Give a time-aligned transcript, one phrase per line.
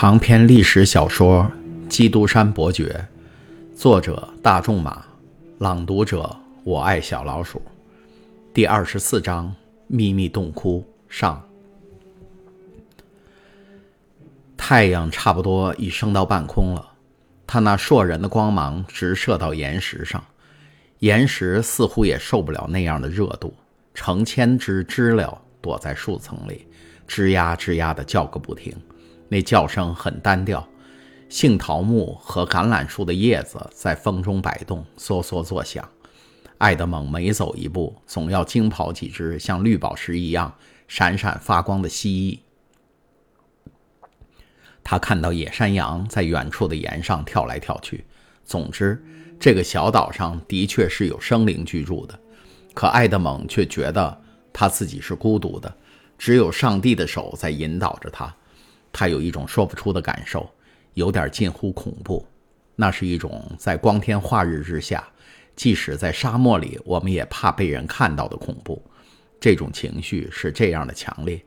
[0.00, 1.46] 长篇历史小说
[1.88, 3.06] 《基督山伯爵》，
[3.78, 5.04] 作者大仲马，
[5.58, 6.34] 朗读者
[6.64, 7.60] 我爱小老鼠。
[8.54, 9.54] 第二十四章：
[9.88, 11.46] 秘密洞窟上。
[14.56, 16.92] 太阳差不多已升到半空了，
[17.46, 20.24] 它那烁人的光芒直射到岩石上，
[21.00, 23.52] 岩石似乎也受不了那样的热度，
[23.92, 26.66] 成千只知了躲在树丛里，
[27.06, 28.74] 吱呀吱呀的叫个不停。
[29.30, 30.68] 那叫声很单调，
[31.28, 35.88] 杏桃木和橄榄树的叶子在风中摆动，嗦嗦作响。
[36.58, 40.52] 爱德蒙每走一步，总要惊跑几只像绿宝石一样
[40.88, 42.40] 闪闪发光的蜥蜴。
[44.82, 48.04] 他看到野山羊在远处的岩上跳来跳去。
[48.44, 49.00] 总之，
[49.38, 52.18] 这个小岛上的确是有生灵居住的。
[52.74, 54.20] 可爱德蒙却觉得
[54.52, 55.72] 他自己是孤独的，
[56.18, 58.34] 只有上帝的手在引导着他。
[58.92, 60.50] 他有一种说不出的感受，
[60.94, 62.26] 有点近乎恐怖。
[62.76, 65.06] 那是一种在光天化日之下，
[65.54, 68.82] 即使在沙漠里，我们也怕被人看到的恐怖。
[69.38, 71.40] 这种情绪是这样的强烈，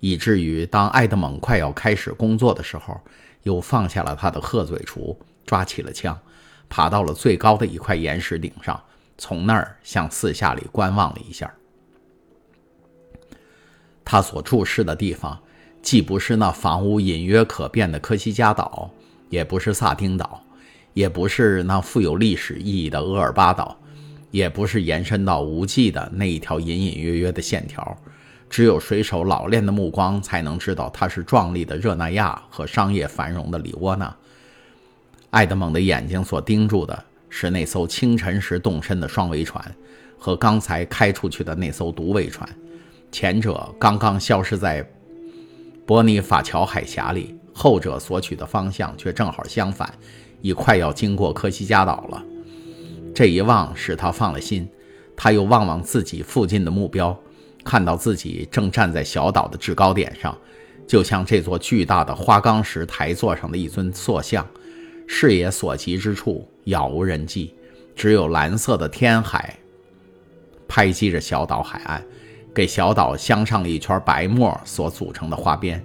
[0.00, 2.98] 以至于当爱德蒙快要开始工作的时候，
[3.42, 6.18] 又放下了他的鹤嘴锄，抓起了枪，
[6.68, 8.82] 爬到了最高的一块岩石顶上，
[9.18, 11.52] 从那儿向四下里观望了一下。
[14.04, 15.38] 他所注视的地方。
[15.80, 18.90] 既不是那房屋隐约可辨的科西嘉岛，
[19.30, 20.42] 也不是萨丁岛，
[20.92, 23.78] 也不是那富有历史意义的厄尔巴岛，
[24.30, 27.96] 也不是延伸到无际的那一条隐隐约约的线条。
[28.50, 34.14] 只有水手老练的目光才能知道，它是壮丽的热那亚和商业繁荣的里沃纳。
[35.30, 39.64] 爱德蒙的眼睛所盯住的是那艘清晨时动身的双桅船，
[40.18, 42.48] 和刚才开出去的那艘独桅船，
[43.12, 44.86] 前者刚刚消失在。
[45.88, 49.90] 伯尼法乔海峡里，后者所取的方向却正好相反，
[50.42, 52.22] 已快要经过科西嘉岛了。
[53.14, 54.68] 这一望使他放了心，
[55.16, 57.18] 他又望望自己附近的目标，
[57.64, 60.36] 看到自己正站在小岛的制高点上，
[60.86, 64.46] 就像这座巨大的花岗石台座上的一尊塑像，
[65.06, 67.54] 视野所及之处杳无人迹，
[67.96, 69.58] 只有蓝色的天海
[70.68, 72.04] 拍击着小岛海岸。
[72.58, 75.80] 给小岛镶上了一圈白沫所组成的花边，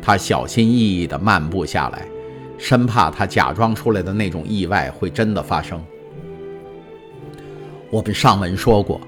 [0.00, 2.06] 他小心翼翼地漫步下来，
[2.56, 5.84] 生怕他假装出来的那种意外会真的发生。
[7.90, 9.00] 我们上文说过，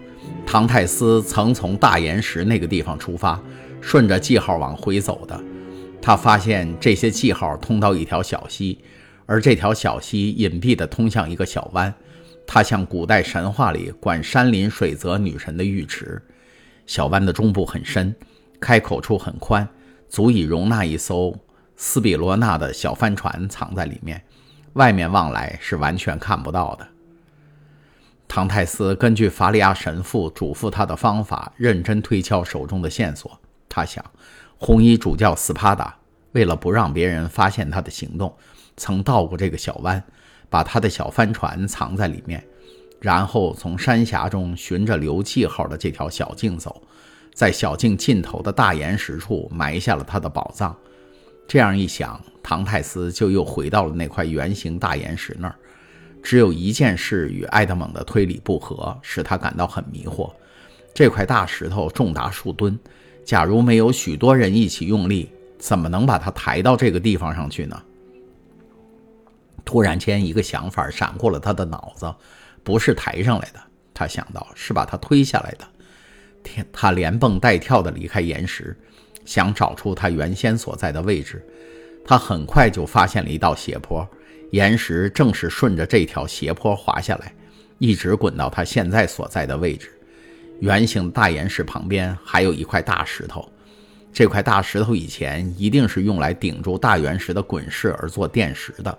[0.44, 3.40] 唐泰斯曾从大岩石那个地方出发，
[3.80, 5.40] 顺着记号往回走的。
[6.02, 8.80] 他发现这些记号通到一条小溪，
[9.26, 11.94] 而这条小溪隐蔽地通向一个小湾，
[12.48, 16.20] 它像古代神话里管山林水泽女神的浴池。
[16.86, 18.14] 小湾的中部很深，
[18.60, 19.68] 开口处很宽，
[20.08, 21.36] 足以容纳一艘
[21.76, 24.22] 斯比罗纳的小帆船藏在里面。
[24.74, 26.86] 外面望来是完全看不到的。
[28.28, 33.38] 唐泰斯根据法里亚神父嘱咐他的方法，认真推敲手中的线索。
[33.68, 34.04] 他想，
[34.58, 35.96] 红衣主教斯帕达
[36.32, 38.36] 为了不让别人发现他的行动，
[38.76, 40.02] 曾到过这个小湾，
[40.50, 42.44] 把他的小帆船藏在里面。
[43.06, 46.82] 然后从山峡中循着留记号的这条小径走，
[47.32, 50.76] 在小径尽头的大岩石处埋下了他的宝藏。
[51.46, 55.54] 这样一想，唐泰斯就又回到了那块圆形大岩石那儿。
[56.20, 60.32] 只有一件事与爱德蒙的推理不合，使他感到很迷惑：
[60.92, 62.76] 这块大石头重达数吨，
[63.24, 65.30] 假如没有许多人一起用力，
[65.60, 67.80] 怎么能把它抬到这个地方上去呢？
[69.64, 72.12] 突然间，一个想法闪过了他的脑子。
[72.66, 73.60] 不是抬上来的，
[73.94, 75.64] 他想到是把它推下来的。
[76.42, 78.76] 天，他连蹦带跳地离开岩石，
[79.24, 81.40] 想找出他原先所在的位置。
[82.04, 84.04] 他很快就发现了一道斜坡，
[84.50, 87.32] 岩石正是顺着这条斜坡滑下来，
[87.78, 89.92] 一直滚到他现在所在的位置。
[90.58, 93.48] 圆形大岩石旁边还有一块大石头，
[94.12, 98.98] 这块大石头以前一定是用来顶住大原石的滚势而做垫石的。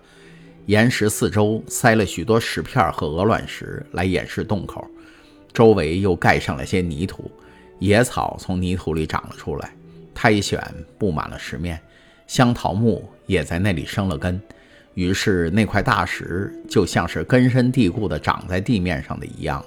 [0.68, 4.86] 岩石四周塞了许多石片和鹅卵石来掩饰洞口，
[5.54, 7.32] 周围又盖上了些泥土，
[7.80, 9.74] 野草从泥土里长了出来，
[10.14, 10.62] 苔藓
[10.98, 11.80] 布满了石面，
[12.28, 14.42] 香桃木也在那里生了根，
[14.94, 19.66] 于是那块大石就像是根深蒂固地长在地面上的一样了。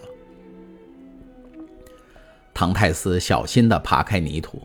[2.52, 4.60] 唐泰斯小心地扒开泥土，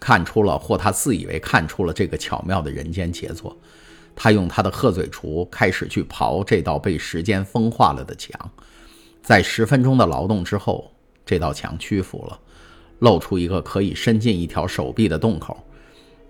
[0.00, 3.56] 看出了或他自以为看出了这个巧妙的人间杰作。
[4.20, 8.50] 他用他的鹤嘴锄开始去刨这道被时间风化了的墙，
[9.22, 10.90] 在十分钟的劳动之后，
[11.24, 12.36] 这道墙屈服了，
[12.98, 15.56] 露出一个可以伸进一条手臂的洞口。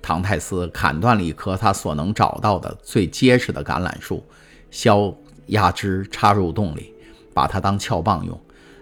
[0.03, 4.23] 唐泰斯砍断了一棵他所能找到的最结实的橄榄树，
[4.71, 6.93] 削压枝插入洞里，
[7.33, 8.39] 把它当撬棒用。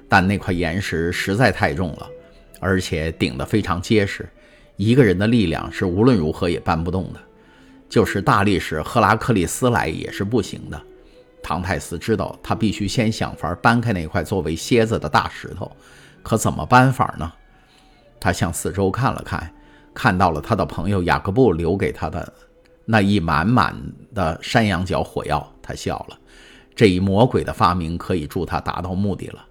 [0.09, 2.09] 但那块岩石实在太重了，
[2.59, 4.29] 而且顶得非常结实，
[4.76, 7.20] 一个人的力量是无论如何也搬不动的。
[7.88, 10.81] 就是大力士赫拉克利斯来也是不行的。
[11.43, 15.71] 唐泰斯知道，他必须先想法搬开那块作为楔子的大石头，
[16.23, 17.33] 可怎么搬法呢？
[18.19, 19.55] 他向四周看了看，
[19.94, 22.33] 看到了他的朋友雅各布留给他的
[22.85, 23.77] 那一满满
[24.15, 26.19] 的山羊角火药，他笑了。
[26.75, 29.44] 这一魔鬼的发明可以助他达到目的了。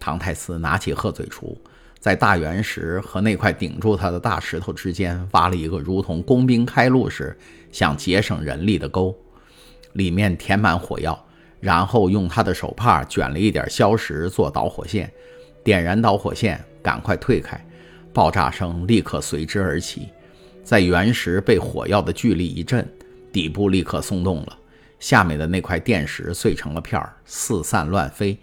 [0.00, 1.56] 唐泰斯拿起鹤嘴锄，
[2.00, 7.36] 在大圆石和那块顶住他的大石头之间挖了一个如同工兵开路时
[7.72, 9.14] 想节省人力的沟，
[9.94, 11.26] 里面填满火药，
[11.60, 15.12] 然后用他的手帕卷了一点硝石做导火线，
[15.64, 17.62] 点燃导火线，赶快退开。
[18.12, 20.08] 爆炸声立刻随之而起，
[20.64, 22.88] 在原石被火药的巨力一震，
[23.32, 24.58] 底部立刻松动了，
[24.98, 28.38] 下面的那块垫石碎成了片儿，四散乱飞。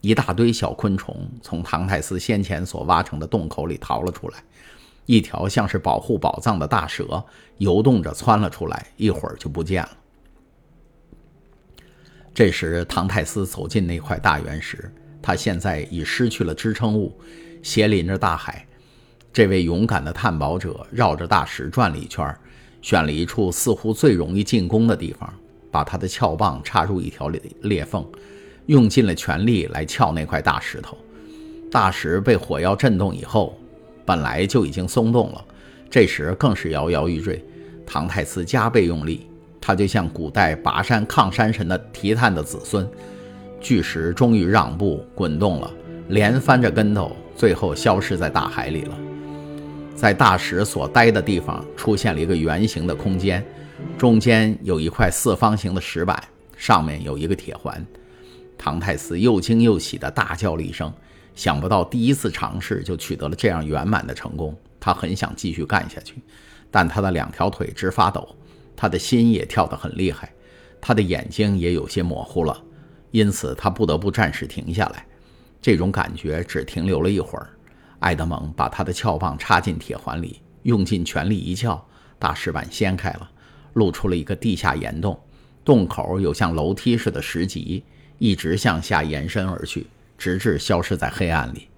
[0.00, 4.42] 一大堆小昆虫从唐泰斯先前所挖成的洞口里逃了出来，
[5.06, 7.22] 一条像是保护宝藏的大蛇
[7.58, 9.90] 游动着窜了出来，一会儿就不见了。
[12.32, 17.20] 这时，唐泰斯走进那块大圆石，他现在已失去了支撑物，
[17.62, 18.66] 斜临着大海。
[19.32, 22.34] 这位勇敢的探宝者绕着大石转了一圈，
[22.80, 25.32] 选了一处似乎最容易进攻的地方，
[25.70, 28.08] 把他的撬棒插入一条裂裂缝。
[28.66, 30.96] 用尽了全力来撬那块大石头，
[31.70, 33.58] 大石被火药震动以后，
[34.04, 35.44] 本来就已经松动了，
[35.88, 37.44] 这时更是摇摇欲坠。
[37.86, 39.26] 唐太慈加倍用力，
[39.60, 42.88] 他就像古代拔山抗山神的提炭的子孙。
[43.60, 45.70] 巨石终于让步，滚动了，
[46.08, 48.96] 连翻着跟头，最后消失在大海里了。
[49.94, 53.44] 在大石所待的地方出现了一个圆形的空间，
[53.98, 56.22] 中间有一块四方形的石板，
[56.56, 57.84] 上面有一个铁环。
[58.60, 60.92] 唐太斯又惊又喜地大叫了一声，
[61.34, 64.54] 想不到第一次尝试就取得了这样圆满的成功。
[64.78, 66.16] 他很想继续干下去，
[66.70, 68.36] 但他的两条腿直发抖，
[68.76, 70.30] 他的心也跳得很厉害，
[70.78, 72.62] 他的眼睛也有些模糊了，
[73.12, 75.06] 因此他不得不暂时停下来。
[75.62, 77.48] 这种感觉只停留了一会儿。
[78.00, 81.82] 艾德蒙把他的撬棒插进铁环里，用尽全力一撬，
[82.18, 83.30] 大石板掀开了，
[83.72, 85.18] 露出了一个地下岩洞，
[85.64, 87.82] 洞口有像楼梯似的石级。
[88.20, 89.86] 一直向下延伸而去，
[90.18, 91.68] 直至消失在黑暗里。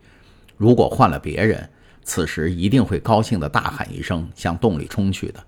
[0.56, 1.70] 如果换了别人，
[2.02, 5.40] 此时一定会高兴地大喊一声，向洞里冲去的。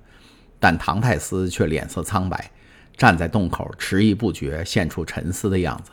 [0.61, 2.49] 但唐泰斯却脸色苍白，
[2.97, 5.91] 站在洞口，迟疑不决，现出沉思的样子。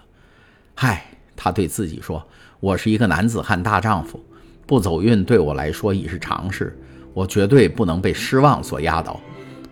[0.75, 1.03] 嗨，
[1.35, 2.23] 他对自己说
[2.61, 4.23] ：“我是一个男子汉大丈夫，
[4.67, 6.79] 不走运对我来说已是常事。
[7.11, 9.19] 我绝对不能被失望所压倒，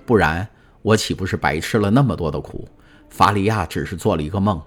[0.07, 0.45] 不然
[0.81, 2.67] 我岂不是白吃了那么多的苦？
[3.11, 4.59] 法里亚只是做了一个梦。”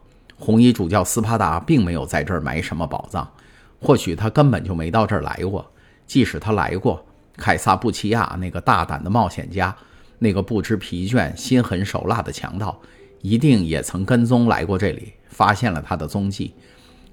[0.45, 3.33] 红衣主教斯帕达并没有在这儿埋什么宝藏，
[3.81, 5.65] 或许他根本就没到这儿来过。
[6.05, 7.07] 即使他来过，
[7.37, 9.73] 凯撒布奇亚那个大胆的冒险家，
[10.19, 12.77] 那个不知疲倦、心狠手辣的强盗，
[13.21, 16.53] 一定也曾跟踪来过这里，发现了他的踪迹，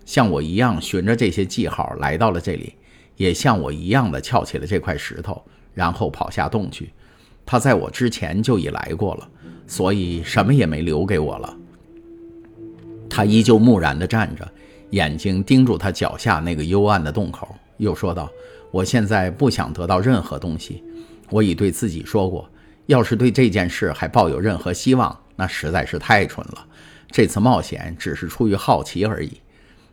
[0.06, 2.74] 像我一样循着这些记号来到了这里，
[3.16, 5.40] 也像我一样的撬起了这块石头，
[5.76, 6.92] 然后跑下洞去。
[7.46, 9.30] 他在我之前就已来过了，
[9.68, 11.56] 所以什么也没留给我了。
[13.10, 14.48] 他依旧木然地站着，
[14.92, 18.30] 眼睛盯住他脚下那个幽暗的洞口，又说道
[18.72, 20.84] ：“我现在不想得到任何东西。
[21.30, 22.50] 我已对自己说过，
[22.86, 26.66] 要是对这件事还抱有任何希望，那实在是太蠢了。
[27.12, 29.42] 这次冒险只是出于好奇而已。”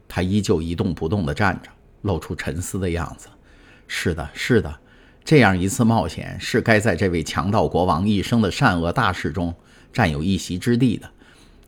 [0.09, 1.71] 他依旧一动不动地站着，
[2.03, 3.29] 露出沉思的样子。
[3.89, 4.73] “是的，是的，
[5.25, 9.55] 这样一次冒险是该在这位强盗国王一生的善恶大事中
[9.93, 11.11] 占有一席之地的。”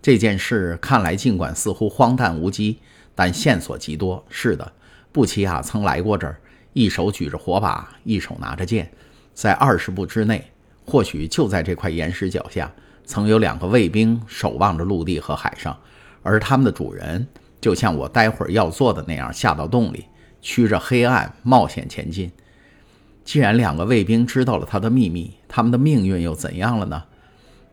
[0.00, 2.78] 这件事看来尽管似乎荒诞无稽，
[3.14, 4.24] 但线索极多。
[4.28, 4.72] 是的，
[5.10, 6.40] 布奇亚曾来过这儿，
[6.72, 8.90] 一手举着火把，一手拿着剑，
[9.34, 10.50] 在二十步之内，
[10.86, 12.72] 或许就在这块岩石脚下，
[13.04, 15.76] 曾有两个卫兵守望着陆地和海上，
[16.22, 17.26] 而他们的主人
[17.60, 20.04] 就像我待会儿要做的那样，下到洞里，
[20.40, 22.30] 驱着黑暗冒险前进。
[23.24, 27.02] 既然两个卫兵知道了他的秘密，他们的命运又怎样了呢？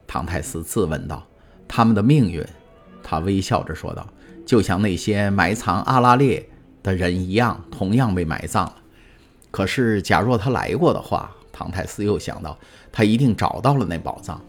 [0.08, 1.26] 唐泰斯自问道。
[1.68, 2.46] 他们的命运，
[3.04, 4.08] 他微笑着说道
[4.46, 6.48] ：“就像那些埋藏阿拉列
[6.84, 8.76] 的人一样，同样被埋葬了。
[9.52, 12.58] 可是，假若他来过的话，唐泰斯又想到，
[12.92, 14.42] 他一定找到了那宝藏。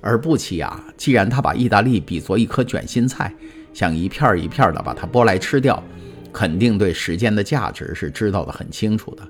[0.00, 3.32] 而布奇亚，既然他把意大利比作一颗卷心菜，
[3.72, 5.82] 想一片一片的把它剥来吃掉，
[6.30, 9.22] 肯定对时间的价值是知道的很清楚的。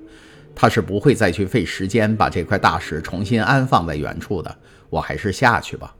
[0.53, 4.53] 他是不会再去费时间把这块大石重新安放在原处的。
[4.89, 5.94] 我还是下去吧。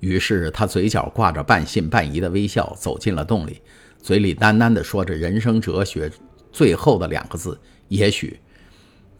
[0.00, 3.60] 于是他嘴角挂着半信半疑的微笑，走进了洞里，
[4.02, 6.10] 嘴里喃喃地说着人生哲学
[6.50, 8.40] 最后的两个字：“也许。”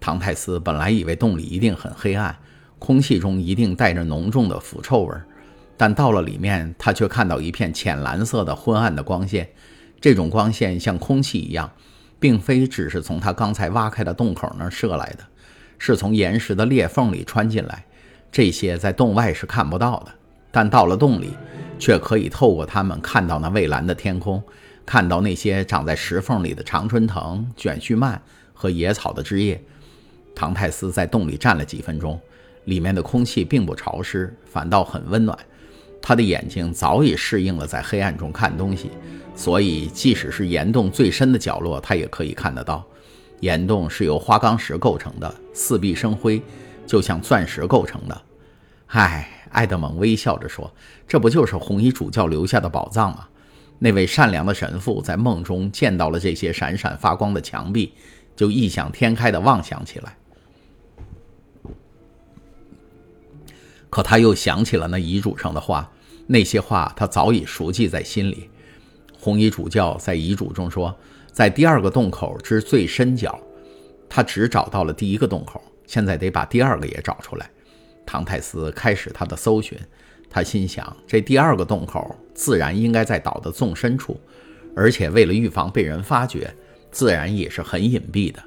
[0.01, 2.35] 唐泰斯本来以为洞里一定很黑暗，
[2.79, 5.27] 空气中一定带着浓重的腐臭味儿，
[5.77, 9.51] 但到了里面，他却看到一片浅蓝色的昏暗的光线。
[10.01, 11.71] 这种光线像空气一样，
[12.19, 15.25] 并非只是从他刚才挖开的洞口那儿射来的，
[15.79, 17.85] 是从岩石的裂缝里穿进来。
[18.33, 20.15] 这些在洞外是看不到的。
[20.53, 21.35] 但到了洞里，
[21.79, 24.43] 却可以透过它们看到那蔚蓝的天空，
[24.85, 28.21] 看到那些长在石缝里的常春藤、卷须蔓
[28.53, 29.63] 和野草的枝叶。
[30.35, 32.19] 唐泰斯在洞里站了几分钟，
[32.65, 35.39] 里面的空气并不潮湿，反倒很温暖。
[36.03, 38.91] 他的眼睛早已适应了在黑暗中看东西，
[39.35, 42.85] 所以即使是岩洞最深的角落，他也可以看得到。
[43.41, 46.43] 岩洞是由花岗石构成的，四壁生辉，
[46.87, 48.23] 就像钻石构成的。
[48.89, 49.40] 唉。
[49.51, 50.73] 埃德蒙微笑着说
[51.07, 53.29] ：“这不就是红衣主教留下的宝藏吗？”
[53.83, 57.95] 那位善良的神父在梦中见到了这些闪闪发光的墙壁，
[58.37, 60.17] 就异想天开地妄想起来。
[63.89, 65.91] 可他又想起了那遗嘱上的话，
[66.27, 68.51] 那些话他早已熟记在心里。
[69.19, 70.95] 红衣主教在遗嘱中说
[71.33, 73.41] ：“在第二个洞口之最深角，
[74.09, 77.51] 他只找到了第一个洞口，现在得把第二个也找出来。”
[78.11, 79.79] 唐泰斯开始他的搜寻，
[80.29, 84.21] 他心想，这第二个洞口自然应该在岛的纵深处，
[84.75, 86.53] 而且为了预防被人发觉，
[86.91, 88.43] 自然也是很隐蔽的。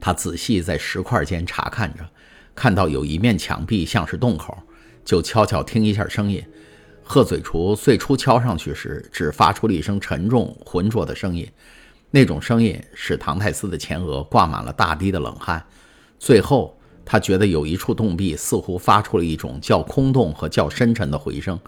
[0.00, 2.04] 他仔细在石块间查看着，
[2.56, 4.58] 看到有一面墙壁像是洞口，
[5.04, 6.44] 就悄悄听一下声音。
[7.04, 11.48] 鹤嘴锄最初敲上去时，只发出了一声沉重浑浊的声音，
[12.10, 15.64] 那种声音使唐泰斯的前额挂满了大滴的冷汗。
[16.18, 16.76] 最后。
[17.12, 21.58] 他觉得有一处洞壁似乎发出了一种较空洞和较深沉的回声，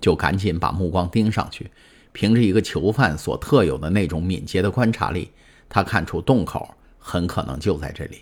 [0.00, 1.68] 就赶紧把目光盯上去。
[2.12, 5.32] 凭着一个囚犯所特有的那种敏捷的观察力，
[5.68, 8.18] 他看出洞口很可能就在这里。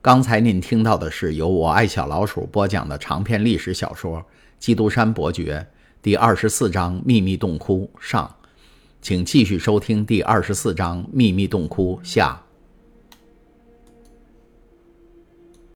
[0.00, 4.20] 刚才您听到的是由我爱小老鼠播讲的长篇历史小说
[4.60, 5.66] 《基督山伯爵》
[6.00, 8.32] 第二十四章《秘密洞窟》上，
[9.02, 12.40] 请继续收听第二十四章《秘密洞窟》下。